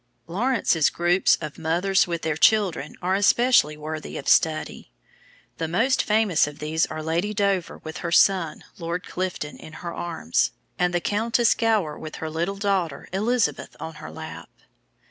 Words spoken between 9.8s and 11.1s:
arms, and the